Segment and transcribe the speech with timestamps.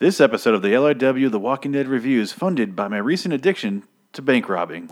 [0.00, 3.82] This episode of the LIW The Walking Dead Review is funded by my recent addiction
[4.14, 4.88] to bank robbing.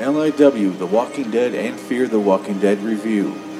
[0.00, 3.51] LIW The Walking Dead and Fear the Walking Dead Review.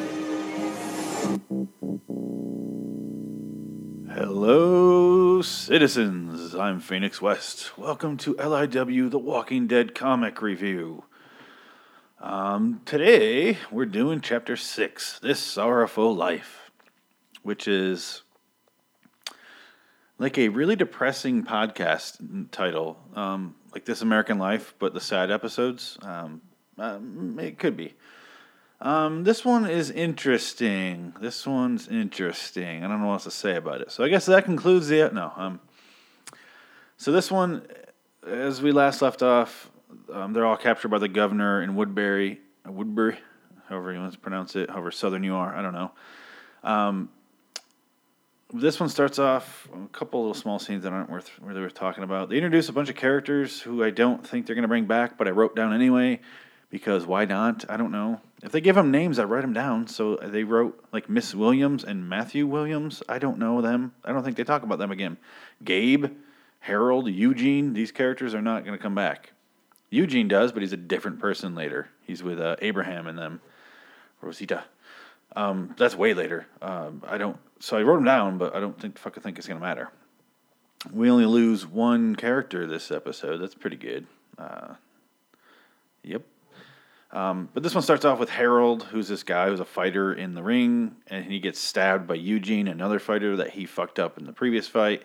[5.73, 6.55] Citizens.
[6.55, 7.79] I'm Phoenix West.
[7.79, 11.05] Welcome to LIW The Walking Dead comic review.
[12.21, 16.71] Um, today, we're doing chapter 6 This Sorrowful Life,
[17.43, 18.21] which is
[20.19, 25.97] like a really depressing podcast title, um, like This American Life, but the sad episodes.
[26.03, 26.43] Um,
[26.77, 27.95] um, it could be.
[28.83, 31.15] Um, this one is interesting.
[31.21, 32.83] This one's interesting.
[32.83, 33.93] I don't know what else to say about it.
[33.93, 35.33] So I guess that concludes the no.
[35.37, 35.61] Um,
[36.97, 37.63] so this one,
[38.27, 39.71] as we last left off,
[40.13, 43.19] um, they're all captured by the governor in Woodbury, Woodbury,
[43.69, 45.55] however you want to pronounce it, however southern you are.
[45.55, 45.93] I don't know.
[46.65, 47.09] Um,
[48.53, 52.03] this one starts off a couple little small scenes that aren't worth really worth talking
[52.03, 52.31] about.
[52.31, 55.17] They introduce a bunch of characters who I don't think they're going to bring back,
[55.17, 56.21] but I wrote down anyway
[56.73, 57.67] because why not?
[57.69, 58.21] I don't know.
[58.43, 59.87] If they give them names, I write them down.
[59.87, 63.03] So they wrote like Miss Williams and Matthew Williams.
[63.09, 63.93] I don't know them.
[64.05, 65.19] I don't think they talk about them again.
[65.63, 66.07] Gabe,
[66.61, 67.75] Harold, Eugene.
[67.75, 69.33] These characters are not going to come back.
[69.91, 71.91] Eugene does, but he's a different person later.
[72.07, 73.43] He's with uh, Abraham and them.
[74.23, 74.65] Rosita.
[75.37, 76.47] Um, that's way later.
[76.63, 77.37] Um, I don't.
[77.61, 79.91] So I wrote them down, but I don't think fucking think it's going to matter.
[80.91, 83.39] We only lose one character this episode.
[83.39, 84.07] That's pretty good.
[84.39, 84.75] Uh,
[86.03, 86.23] yep.
[87.13, 90.35] Um, but this one starts off with Harold, who's this guy who's a fighter in
[90.35, 94.25] the ring, and he gets stabbed by Eugene, another fighter that he fucked up in
[94.25, 95.03] the previous fight.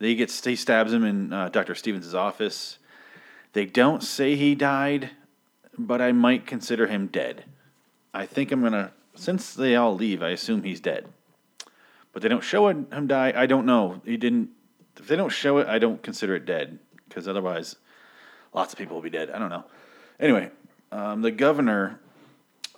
[0.00, 2.78] They get he stabs him in uh, Doctor Stevens' office.
[3.52, 5.10] They don't say he died,
[5.76, 7.44] but I might consider him dead.
[8.12, 11.08] I think I'm gonna since they all leave, I assume he's dead.
[12.12, 13.32] But they don't show him die.
[13.36, 14.00] I don't know.
[14.04, 14.50] He didn't.
[14.96, 17.76] If they don't show it, I don't consider it dead because otherwise,
[18.52, 19.30] lots of people will be dead.
[19.30, 19.64] I don't know.
[20.18, 20.50] Anyway,
[20.90, 22.00] um, the governor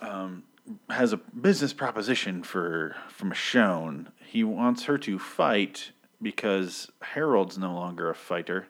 [0.01, 0.43] um,
[0.89, 4.07] has a business proposition for for Michonne.
[4.25, 5.91] He wants her to fight
[6.21, 8.67] because Harold's no longer a fighter.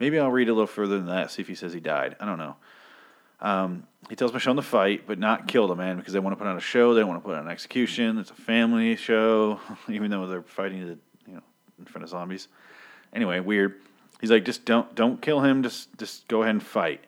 [0.00, 2.16] Maybe I'll read a little further than that, see if he says he died.
[2.20, 2.56] I don't know.
[3.40, 6.36] Um, he tells Michonne to fight, but not kill the man because they want to
[6.36, 6.94] put on a show.
[6.94, 8.18] They want to put on an execution.
[8.18, 11.42] It's a family show, even though they're fighting the, you know
[11.78, 12.48] in front of zombies.
[13.12, 13.74] Anyway, weird.
[14.20, 15.62] He's like, just don't don't kill him.
[15.62, 17.04] Just just go ahead and fight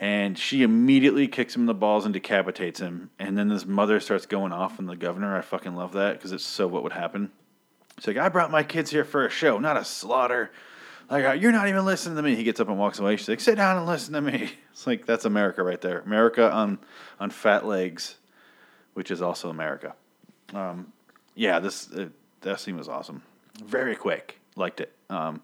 [0.00, 3.10] and she immediately kicks him in the balls and decapitates him.
[3.18, 5.36] And then his mother starts going off on the governor.
[5.36, 7.30] I fucking love that because it's so what would happen.
[7.98, 10.50] She's like, I brought my kids here for a show, not a slaughter.
[11.10, 12.34] Like, uh, you're not even listening to me.
[12.34, 13.16] He gets up and walks away.
[13.16, 14.52] She's like, sit down and listen to me.
[14.72, 15.98] It's like, that's America right there.
[16.00, 16.78] America on,
[17.18, 18.16] on fat legs,
[18.94, 19.94] which is also America.
[20.54, 20.90] Um,
[21.34, 22.08] yeah, this uh,
[22.40, 23.20] that scene was awesome.
[23.62, 24.38] Very quick.
[24.56, 24.94] Liked it.
[25.10, 25.42] Um,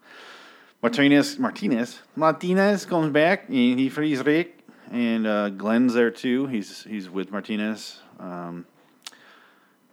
[0.81, 4.59] Martinez, Martinez, Martinez comes back and he frees Rick,
[4.91, 6.45] and uh, Glenn's there too.
[6.45, 7.99] He's he's with Martinez.
[8.19, 8.67] Um,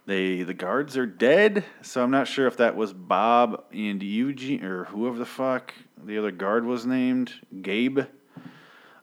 [0.05, 4.63] they the guards are dead, so I'm not sure if that was Bob and Eugene
[4.63, 8.01] or whoever the fuck the other guard was named, Gabe.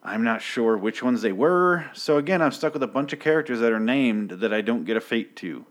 [0.04, 1.87] I'm not sure which ones they were.
[1.94, 4.84] So again, I'm stuck with a bunch of characters that are named that I don't
[4.84, 5.66] get a fate to.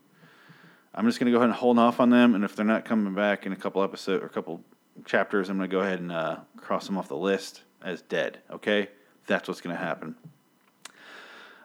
[0.93, 3.13] I'm just gonna go ahead and hold off on them, and if they're not coming
[3.13, 4.61] back in a couple episodes or a couple
[5.05, 8.39] chapters, I'm going to go ahead and uh, cross them off the list as dead.
[8.51, 8.89] Okay,
[9.27, 10.15] that's what's going to happen.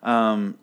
[0.02, 0.58] Um,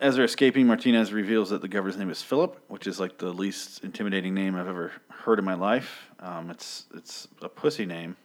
[0.00, 3.32] as they're escaping, Martinez reveals that the governor's name is Philip, which is like the
[3.32, 6.10] least intimidating name I've ever heard in my life.
[6.20, 8.16] Um, it's it's a pussy name.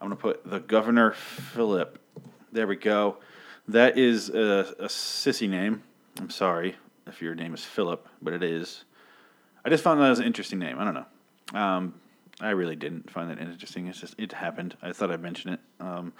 [0.00, 2.00] I'm gonna put the governor Philip.
[2.52, 3.18] There we go.
[3.68, 5.82] That is a, a sissy name.
[6.18, 6.76] I'm sorry
[7.06, 8.84] if your name is Philip, but it is.
[9.64, 10.78] I just found that as an interesting name.
[10.78, 11.60] I don't know.
[11.60, 11.99] Um,
[12.40, 13.86] I really didn't find that interesting.
[13.86, 14.76] It's just it happened.
[14.82, 15.60] I thought I'd mention it.
[15.78, 16.12] Um,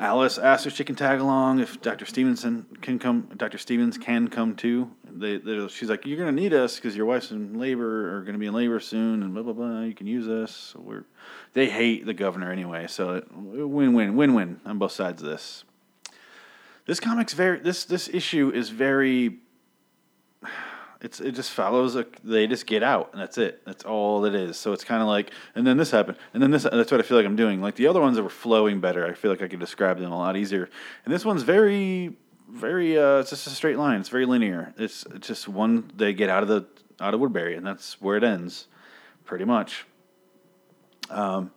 [0.00, 1.58] Alice asked if she can tag along.
[1.58, 2.06] If Dr.
[2.06, 3.58] Stevenson can come, Dr.
[3.58, 4.90] Stevens can come too.
[5.04, 8.46] They, she's like, you're gonna need us because your wife's in labor or gonna be
[8.46, 9.80] in labor soon, and blah blah blah.
[9.82, 10.74] You can use us.
[10.76, 11.04] We're.
[11.54, 15.64] They hate the governor anyway, so win win win win on both sides of this.
[16.86, 17.58] This comic's very.
[17.58, 19.38] This this issue is very
[21.00, 21.94] it's it just follows.
[21.96, 23.64] A, they just get out, and that's it.
[23.64, 24.56] That's all it is.
[24.56, 26.64] So it's kind of like, and then this happened, and then this.
[26.64, 27.60] That's what I feel like I'm doing.
[27.60, 29.06] Like the other ones that were flowing better.
[29.06, 30.68] I feel like I could describe them a lot easier.
[31.04, 32.16] And this one's very,
[32.50, 32.98] very.
[32.98, 34.00] Uh, it's just a straight line.
[34.00, 34.74] It's very linear.
[34.76, 35.90] It's, it's just one.
[35.96, 36.66] They get out of the
[37.00, 38.66] out of Woodbury, and that's where it ends,
[39.24, 39.86] pretty much.
[41.10, 41.52] Um,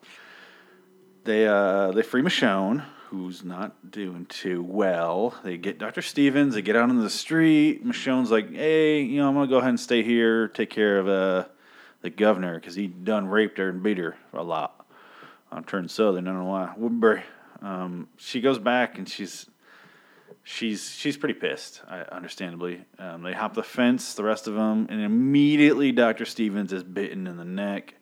[1.24, 5.36] they uh, they free Michonne, who's not doing too well.
[5.44, 6.02] They get Dr.
[6.02, 6.54] Stevens.
[6.54, 7.86] They get out on the street.
[7.86, 11.10] Michonne's like, "Hey, you know, I'm gonna go ahead and stay here, take care of
[11.10, 11.46] uh,
[12.02, 14.86] the governor, because he done raped her and beat her a lot.
[15.52, 16.26] I'm turned southern.
[16.26, 16.74] I don't know why.
[16.78, 17.24] Woodbury.
[17.62, 19.46] Um, she goes back and she's
[20.42, 21.82] she's she's pretty pissed,
[22.12, 22.86] understandably.
[22.98, 26.24] Um, they hop the fence, the rest of them, and immediately Dr.
[26.24, 27.94] Stevens is bitten in the neck.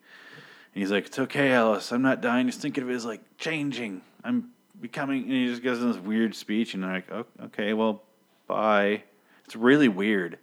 [0.76, 1.92] And he's like, "It's okay, Alice.
[1.92, 2.46] I'm not dying.
[2.46, 4.04] Just think of it as like changing.
[4.24, 8.04] I'm becoming." And he just gives this weird speech, and like, oh, "Okay, well,
[8.48, 9.04] bye."
[9.46, 10.38] It's really weird.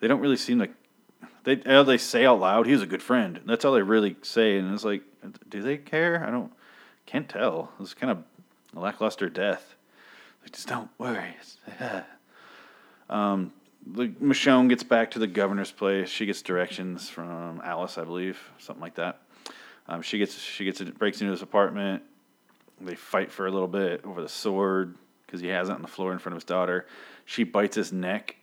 [0.00, 0.72] They don't really seem like
[1.44, 4.58] they they say out loud, "He was a good friend." That's all they really say,
[4.58, 5.02] and it's like,
[5.48, 6.24] do they care?
[6.26, 6.52] I don't
[7.06, 7.72] can't tell.
[7.80, 8.24] It's kind of
[8.76, 9.74] a lackluster death.
[10.42, 11.36] Like, just don't worry.
[13.10, 13.52] um,
[13.86, 16.08] the Michonne gets back to the governor's place.
[16.08, 19.22] She gets directions from Alice, I believe, something like that.
[19.88, 22.02] Um, she gets she gets breaks into his apartment.
[22.80, 24.96] They fight for a little bit over the sword
[25.26, 26.86] because he has it on the floor in front of his daughter.
[27.24, 28.36] She bites his neck,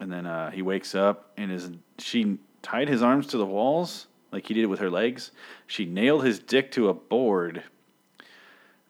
[0.00, 4.06] and then uh, he wakes up and his she tied his arms to the walls
[4.32, 5.30] like he did with her legs.
[5.66, 7.64] She nailed his dick to a board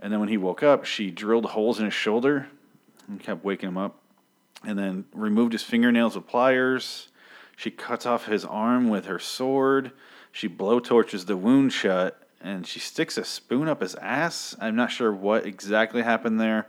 [0.02, 2.48] and then when he woke up, she drilled holes in his shoulder
[3.06, 4.00] and kept waking him up.
[4.64, 7.08] And then removed his fingernails with pliers.
[7.56, 9.92] She cuts off his arm with her sword.
[10.32, 12.21] She blowtorches the wound shut.
[12.42, 14.56] And she sticks a spoon up his ass.
[14.60, 16.68] I'm not sure what exactly happened there.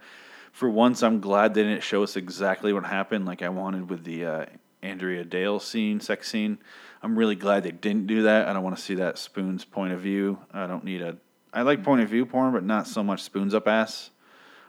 [0.52, 4.04] For once, I'm glad they didn't show us exactly what happened like I wanted with
[4.04, 4.46] the uh,
[4.84, 6.60] Andrea Dale scene, sex scene.
[7.02, 8.48] I'm really glad they didn't do that.
[8.48, 10.38] I don't want to see that spoon's point of view.
[10.54, 11.18] I don't need a
[11.54, 14.10] I like point of view porn, but not so much spoons up ass.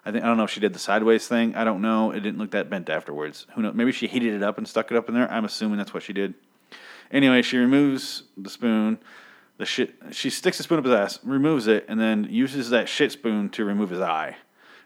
[0.04, 1.54] I think I don't know if she did the sideways thing.
[1.54, 2.10] I don't know.
[2.10, 3.46] It didn't look that bent afterwards.
[3.54, 3.74] Who knows?
[3.74, 5.30] Maybe she heated it up and stuck it up in there.
[5.30, 6.34] I'm assuming that's what she did.
[7.10, 8.98] Anyway, she removes the spoon.
[9.56, 9.94] The shit.
[10.10, 13.50] She sticks the spoon up his ass, removes it, and then uses that shit spoon
[13.50, 14.36] to remove his eye.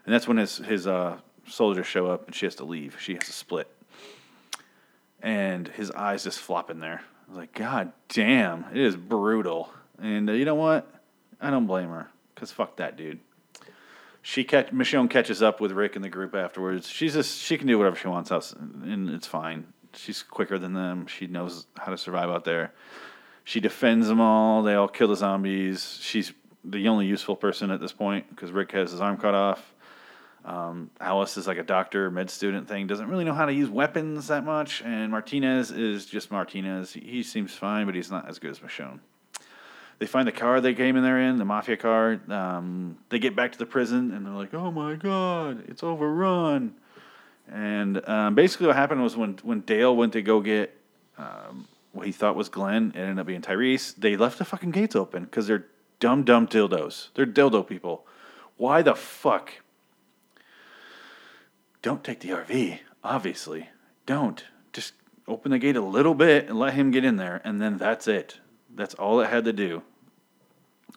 [0.05, 1.17] And that's when his his uh,
[1.47, 2.97] soldiers show up, and she has to leave.
[2.99, 3.67] She has to split,
[5.21, 7.01] and his eyes just flop in there.
[7.27, 9.71] I was like, God damn, it is brutal.
[10.01, 10.87] And uh, you know what?
[11.41, 13.19] I don't blame her because fuck that dude.
[14.21, 16.89] She catch Michonne catches up with Rick and the group afterwards.
[16.89, 19.73] She's just she can do whatever she wants out, and it's fine.
[19.93, 21.07] She's quicker than them.
[21.07, 22.73] She knows how to survive out there.
[23.49, 24.61] She defends them all.
[24.61, 25.97] They all kill the zombies.
[26.03, 29.73] She's the only useful person at this point because Rick has his arm cut off.
[30.45, 33.67] Um, Alice is like a doctor, med student thing, doesn't really know how to use
[33.67, 34.83] weapons that much.
[34.83, 36.93] And Martinez is just Martinez.
[36.93, 38.99] He seems fine, but he's not as good as Michonne.
[39.97, 42.21] They find the car they came in there in, the mafia car.
[42.29, 46.75] Um, they get back to the prison and they're like, "Oh my god, it's overrun."
[47.51, 50.79] And um, basically, what happened was when when Dale went to go get
[51.17, 53.95] um, what he thought was Glenn, it ended up being Tyrese.
[53.95, 55.65] They left the fucking gates open because they're
[55.99, 57.09] dumb, dumb dildos.
[57.13, 58.05] They're dildo people.
[58.57, 59.53] Why the fuck?
[61.81, 62.79] Don't take the RV.
[63.03, 63.69] Obviously,
[64.05, 64.43] don't.
[64.73, 64.93] Just
[65.27, 68.07] open the gate a little bit and let him get in there, and then that's
[68.07, 68.39] it.
[68.73, 69.83] That's all it had to do.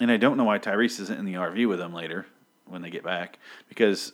[0.00, 2.26] And I don't know why Tyrese isn't in the RV with them later
[2.66, 4.12] when they get back because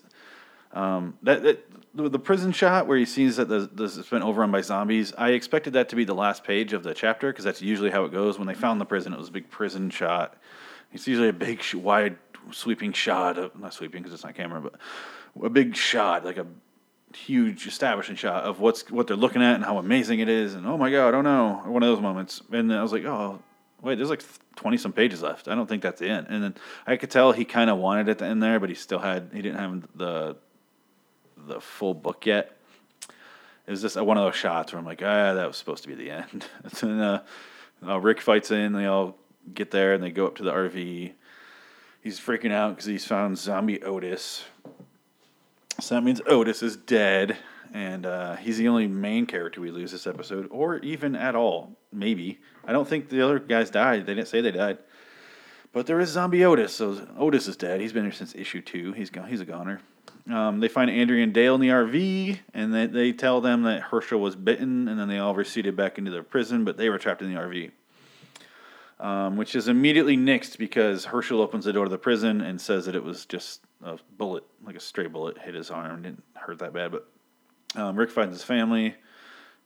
[0.73, 4.23] um, that, that the, the, prison shot where he sees that the, this has been
[4.23, 5.15] overrun by zombies.
[5.17, 8.05] I expected that to be the last page of the chapter because that's usually how
[8.05, 8.39] it goes.
[8.39, 10.37] When they found the prison, it was a big prison shot.
[10.93, 12.17] It's usually a big, wide,
[12.51, 14.75] sweeping shot of not sweeping because it's not camera, but
[15.43, 16.47] a big shot, like a
[17.15, 20.67] huge establishing shot of what's what they're looking at and how amazing it is, and
[20.67, 22.43] oh my god, oh no, one of those moments.
[22.53, 23.41] And I was like, oh,
[23.83, 24.23] wait, there's like
[24.57, 25.49] 20 some pages left.
[25.49, 26.27] I don't think that's it.
[26.29, 26.55] And then
[26.87, 29.31] I could tell he kind of wanted it to end there, but he still had,
[29.33, 30.37] he didn't have the,
[31.49, 32.57] the full book yet.
[33.67, 35.89] It was just one of those shots where I'm like, ah, that was supposed to
[35.89, 36.47] be the end.
[36.63, 37.25] and then uh,
[37.87, 39.17] uh, Rick fights in, they all
[39.53, 41.13] get there and they go up to the RV.
[42.03, 44.45] He's freaking out because he's found zombie Otis.
[45.81, 47.37] So that means Otis is dead
[47.73, 51.77] and uh, he's the only main character we lose this episode, or even at all.
[51.93, 54.07] Maybe I don't think the other guys died.
[54.07, 54.79] They didn't say they died,
[55.73, 56.75] but there is Zombie Otis.
[56.75, 57.81] So Otis is dead.
[57.81, 58.93] He's been here since issue two.
[58.93, 59.29] He's gone.
[59.29, 59.81] He's a goner.
[60.31, 63.83] Um, they find Andrea and Dale in the RV, and they, they tell them that
[63.83, 66.99] Hershel was bitten, and then they all receded back into their prison, but they were
[66.99, 67.71] trapped in the RV.
[69.01, 72.85] Um, which is immediately nixed because Hershel opens the door to the prison and says
[72.87, 76.03] that it was just a bullet, like a stray bullet, hit his arm.
[76.03, 77.09] Didn't hurt that bad, but
[77.77, 78.97] um, Rick finds his family,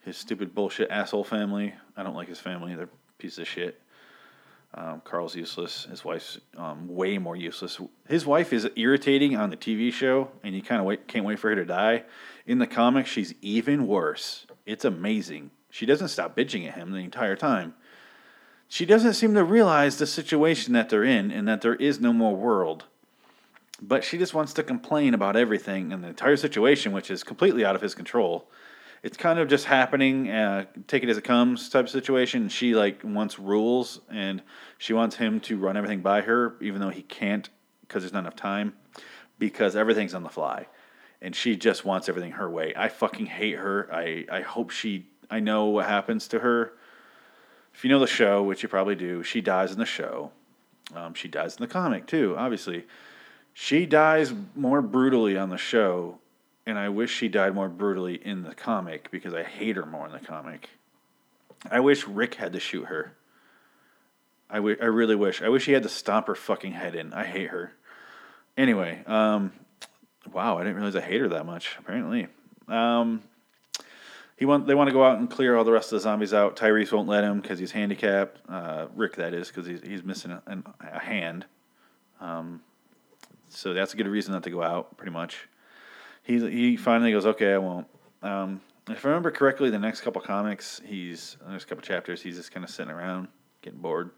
[0.05, 1.73] his stupid bullshit asshole family.
[1.97, 3.81] I don't like his family; they're pieces of shit.
[4.75, 5.85] Um, Carl's useless.
[5.85, 7.79] His wife's um, way more useless.
[8.09, 11.51] His wife is irritating on the TV show, and you kind of can't wait for
[11.51, 12.05] her to die.
[12.47, 14.47] In the comics, she's even worse.
[14.65, 15.51] It's amazing.
[15.69, 17.75] She doesn't stop bitching at him the entire time.
[18.69, 22.13] she doesn't seem to realize the situation that they're in and that there is no
[22.13, 22.85] more world.
[23.83, 27.65] But she just wants to complain about everything and the entire situation, which is completely
[27.65, 28.49] out of his control.
[29.03, 32.49] It's kind of just happening, uh, take it as it comes type of situation.
[32.49, 34.43] She like wants rules and
[34.79, 37.49] she wants him to run everything by her, even though he can't
[37.81, 38.75] because there's not enough time,
[39.39, 40.67] because everything's on the fly,
[41.21, 42.73] and she just wants everything her way.
[42.77, 43.89] I fucking hate her.
[43.93, 45.09] I I hope she.
[45.31, 46.73] I know what happens to her.
[47.75, 50.31] If you know the show, which you probably do, she dies in the show.
[50.95, 52.87] Um, she dies in the comic too, obviously.
[53.55, 56.19] She dies more brutally on the show,
[56.67, 60.07] and I wish she died more brutally in the comic because I hate her more
[60.07, 60.71] in the comic.
[61.71, 63.13] I wish Rick had to shoot her.
[64.51, 65.43] I, w- I really wish.
[65.43, 67.13] I wish he had to stomp her fucking head in.
[67.13, 67.73] I hate her.
[68.57, 69.53] Anyway, um,
[70.31, 71.77] wow, I didn't realize I hate her that much.
[71.79, 72.27] Apparently,
[72.69, 73.23] um,
[74.37, 76.35] he want they want to go out and clear all the rest of the zombies
[76.35, 76.57] out.
[76.57, 78.41] Tyrese won't let him because he's handicapped.
[78.49, 80.43] Uh, Rick, that is, because he's he's missing a,
[80.81, 81.47] a hand.
[82.21, 82.61] Um,
[83.49, 84.97] so that's a good reason not to go out.
[84.99, 85.49] Pretty much,
[86.23, 87.87] he he finally goes, okay, I won't.
[88.23, 92.37] Um, if I remember correctly, the next couple comics, he's the next couple chapters, he's
[92.37, 93.29] just kind of sitting around
[93.63, 94.11] getting bored.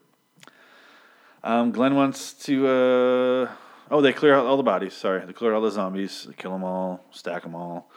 [1.42, 2.66] Um, Glenn wants to.
[2.66, 3.48] Uh,
[3.90, 4.94] oh, they clear out all the bodies.
[4.94, 6.24] Sorry, they clear out all the zombies.
[6.24, 7.90] They kill them all, stack them all,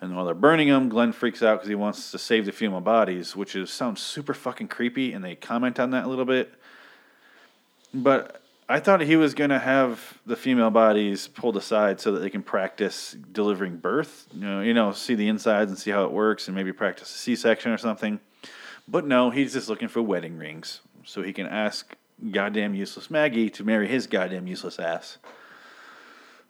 [0.00, 2.80] and while they're burning them, Glenn freaks out because he wants to save the female
[2.80, 5.12] bodies, which is sounds super fucking creepy.
[5.12, 6.54] And they comment on that a little bit.
[7.92, 12.20] But I thought he was going to have the female bodies pulled aside so that
[12.20, 14.26] they can practice delivering birth.
[14.32, 17.14] You know, you know, see the insides and see how it works, and maybe practice
[17.14, 18.20] a C-section or something.
[18.86, 21.96] But no, he's just looking for wedding rings so he can ask
[22.30, 25.18] goddamn useless Maggie to marry his goddamn useless ass.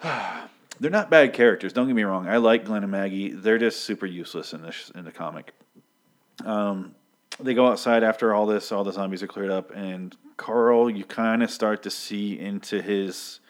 [0.80, 1.72] They're not bad characters.
[1.72, 2.28] Don't get me wrong.
[2.28, 3.30] I like Glenn and Maggie.
[3.30, 5.52] They're just super useless in this in the comic.
[6.44, 6.94] Um,
[7.40, 8.72] they go outside after all this.
[8.72, 12.82] All the zombies are cleared up, and Carl, you kind of start to see into
[12.82, 13.40] his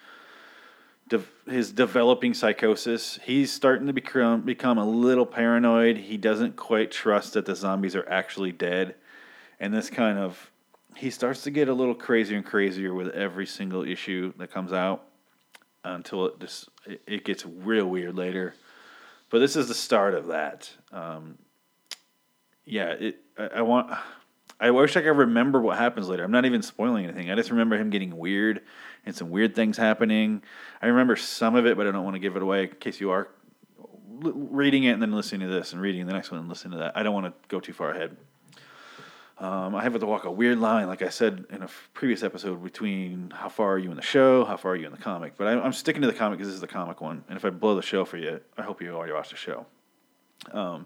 [1.09, 3.19] de- his developing psychosis.
[3.23, 5.97] He's starting to become become a little paranoid.
[5.97, 8.95] He doesn't quite trust that the zombies are actually dead,
[9.59, 10.51] and this kind of
[10.95, 14.73] he starts to get a little crazier and crazier with every single issue that comes
[14.73, 15.05] out
[15.83, 16.69] until it just
[17.07, 18.53] it, gets real weird later.
[19.29, 20.71] But this is the start of that.
[20.91, 21.37] Um,
[22.65, 23.17] yeah, it.
[23.39, 23.91] I, I want.
[24.61, 26.25] I wish I could remember what happens later.
[26.25, 27.31] I'm not even spoiling anything.
[27.31, 28.61] I just remember him getting weird
[29.05, 30.43] and some weird things happening.
[30.81, 32.99] I remember some of it, but I don't want to give it away in case
[32.99, 33.29] you are
[34.21, 36.79] reading it and then listening to this and reading the next one and listening to
[36.79, 36.97] that.
[36.97, 38.17] I don't want to go too far ahead.
[39.37, 42.61] Um, I have to walk a weird line, like I said in a previous episode,
[42.61, 45.37] between how far are you in the show, how far are you in the comic.
[45.37, 47.23] But I, am sticking to the comic because this is the comic one.
[47.29, 49.65] And if I blow the show for you, I hope you already watched the show.
[50.51, 50.85] Um,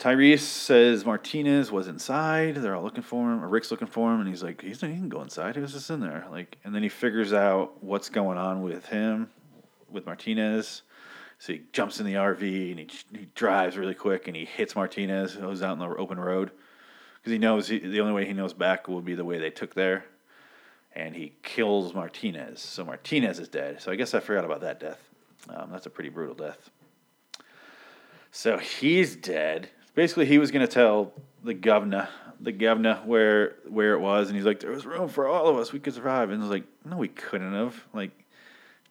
[0.00, 2.56] Tyrese says Martinez was inside.
[2.56, 4.88] They're all looking for him, or Rick's looking for him, and he's like, he's he
[4.88, 5.54] can go inside.
[5.54, 6.58] He was just in there, like.
[6.64, 9.28] And then he figures out what's going on with him,
[9.90, 10.82] with Martinez.
[11.38, 14.76] So he jumps in the RV and he, he drives really quick and he hits
[14.76, 16.50] Martinez, who's out in the open road
[17.20, 19.50] because he knows he, the only way he knows back will be the way they
[19.50, 20.04] took there,
[20.94, 22.60] and he kills Martinez.
[22.60, 23.82] So Martinez is dead.
[23.82, 25.00] So I guess I forgot about that death.
[25.48, 26.70] Um, that's a pretty brutal death.
[28.30, 29.68] So he's dead.
[29.94, 32.08] Basically, he was going to tell the governor,
[32.40, 35.56] the governor, where where it was, and he's like, "There was room for all of
[35.56, 35.72] us.
[35.72, 38.12] We could survive." And I was like, "No, we couldn't have." Like,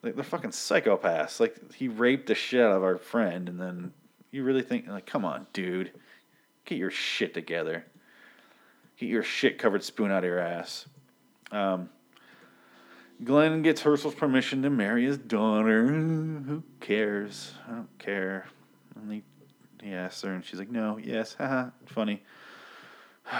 [0.02, 1.40] like the fucking psychopaths.
[1.40, 3.92] Like he raped the shit out of our friend, and then
[4.30, 5.92] you really think, like, come on, dude,
[6.64, 7.84] get your shit together.
[8.98, 10.86] Get your shit covered spoon out of your ass.
[11.50, 11.88] Um,
[13.24, 15.86] Glenn gets Hershel's permission to marry his daughter.
[15.86, 17.52] Who cares?
[17.68, 18.46] I don't care.
[18.96, 19.22] And he,
[19.82, 22.22] he asks her, and she's like, no, yes, haha, funny.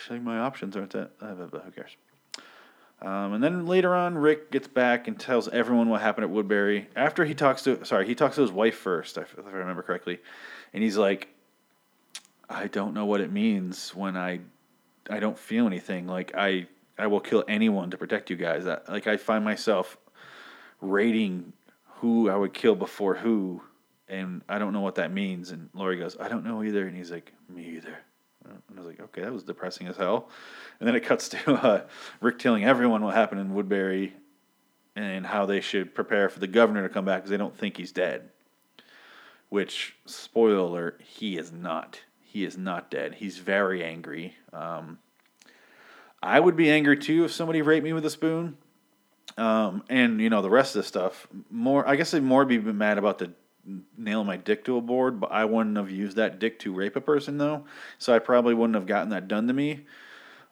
[0.00, 1.10] she's like, my options aren't that.
[1.20, 1.96] Uh, who cares?
[3.00, 6.88] Um, and then later on, Rick gets back and tells everyone what happened at Woodbury.
[6.96, 10.18] After he talks to, sorry, he talks to his wife first, if I remember correctly.
[10.72, 11.28] And he's like,
[12.50, 14.40] I don't know what it means when I
[15.10, 16.06] I don't feel anything.
[16.06, 16.66] Like I
[16.98, 18.66] I will kill anyone to protect you guys.
[18.66, 19.96] I, like I find myself
[20.80, 21.52] rating
[21.96, 23.62] who I would kill before who,
[24.08, 25.50] and I don't know what that means.
[25.50, 26.86] And Lori goes, I don't know either.
[26.86, 27.98] And he's like, me either.
[28.44, 30.28] And I was like, okay, that was depressing as hell.
[30.80, 31.84] And then it cuts to uh,
[32.20, 34.14] Rick telling everyone what happened in Woodbury
[34.96, 37.76] and how they should prepare for the governor to come back because they don't think
[37.76, 38.30] he's dead.
[39.48, 43.14] Which, spoiler alert, he is not he is not dead.
[43.14, 44.36] He's very angry.
[44.52, 44.98] Um,
[46.22, 48.58] I would be angry too if somebody raped me with a spoon.
[49.38, 51.26] Um, and you know the rest of the stuff.
[51.50, 53.32] More, I guess I'd more be mad about the
[53.96, 56.96] nail my dick to a board, but I wouldn't have used that dick to rape
[56.96, 57.64] a person though.
[57.98, 59.80] So I probably wouldn't have gotten that done to me.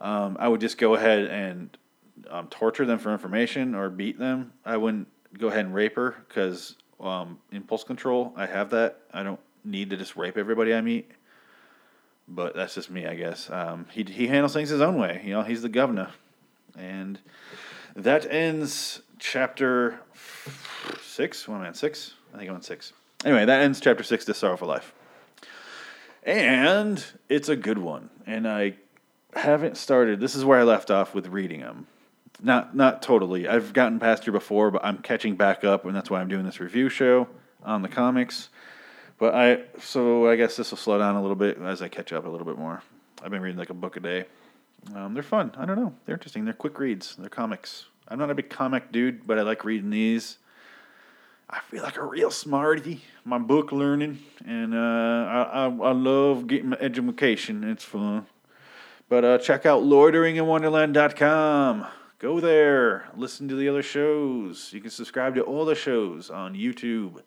[0.00, 1.76] um, I would just go ahead and
[2.30, 4.52] um, torture them for information or beat them.
[4.64, 5.08] I wouldn't
[5.38, 9.00] go ahead and rape her because um, impulse control, I have that.
[9.12, 11.10] I don't need to just rape everybody I meet.
[12.28, 13.48] But that's just me, I guess.
[13.50, 15.22] Um, he he handles things his own way.
[15.24, 16.10] You know, he's the governor,
[16.76, 17.20] and
[17.94, 20.00] that ends chapter
[21.00, 21.46] six.
[21.46, 22.14] One man, six.
[22.34, 22.92] I think I'm on six.
[23.24, 24.24] Anyway, that ends chapter six.
[24.24, 24.92] This sorrowful life,
[26.22, 28.10] and it's a good one.
[28.26, 28.74] And I
[29.34, 30.20] haven't started.
[30.20, 31.86] This is where I left off with reading them.
[32.42, 33.48] Not not totally.
[33.48, 36.44] I've gotten past here before, but I'm catching back up, and that's why I'm doing
[36.44, 37.28] this review show
[37.64, 38.50] on the comics.
[39.18, 42.12] But I so I guess this will slow down a little bit as I catch
[42.12, 42.82] up a little bit more.
[43.22, 44.26] I've been reading like a book a day.
[44.94, 45.52] Um, they're fun.
[45.56, 45.94] I don't know.
[46.04, 46.44] They're interesting.
[46.44, 47.16] They're quick reads.
[47.16, 47.86] They're comics.
[48.08, 50.38] I'm not a big comic dude, but I like reading these.
[51.48, 53.02] I feel like a real smarty.
[53.24, 57.62] My book learning, and uh, I, I I love getting my education.
[57.64, 58.26] It's fun.
[59.08, 61.86] But uh, check out loiteringinwonderland.com.
[62.18, 63.08] Go there.
[63.16, 64.72] Listen to the other shows.
[64.72, 67.22] You can subscribe to all the shows on YouTube.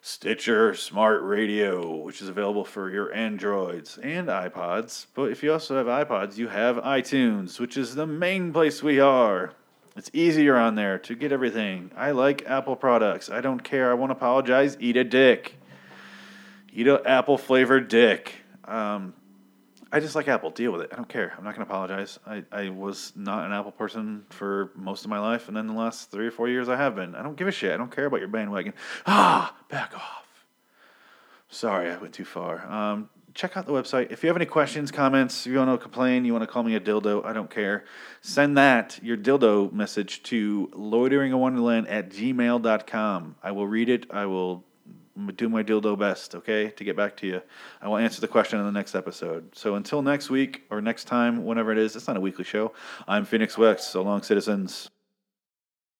[0.00, 5.06] Stitcher Smart Radio, which is available for your Androids and iPods.
[5.14, 8.98] But if you also have iPods, you have iTunes, which is the main place we
[8.98, 9.52] are.
[9.96, 11.90] It's easier on there to get everything.
[11.96, 13.30] I like Apple products.
[13.30, 13.90] I don't care.
[13.90, 14.76] I won't apologize.
[14.80, 15.56] Eat a dick.
[16.72, 18.32] Eat a apple flavored dick.
[18.64, 19.12] Um,
[19.94, 20.48] I just like Apple.
[20.48, 20.88] Deal with it.
[20.90, 21.34] I don't care.
[21.36, 22.18] I'm not going to apologize.
[22.26, 25.74] I, I was not an Apple person for most of my life, and then the
[25.74, 27.14] last three or four years I have been.
[27.14, 27.72] I don't give a shit.
[27.72, 28.72] I don't care about your bandwagon.
[29.06, 30.46] Ah, back off.
[31.50, 32.66] Sorry, I went too far.
[32.66, 34.10] Um, check out the website.
[34.10, 36.74] If you have any questions, comments, you want to complain, you want to call me
[36.74, 37.84] a dildo, I don't care.
[38.20, 43.36] Send that, your dildo message, to loiteringinwonderland at gmail.com.
[43.42, 44.06] I will read it.
[44.10, 44.64] I will
[45.36, 47.42] do my dildo best, okay, to get back to you.
[47.80, 49.54] I will answer the question in the next episode.
[49.54, 52.72] So until next week or next time, whenever it is, it's not a weekly show.
[53.06, 53.90] I'm Phoenix West.
[53.90, 54.88] So long, citizens.